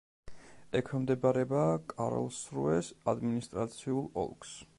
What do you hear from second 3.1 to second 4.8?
ადმინისტრაციულ ოლქს.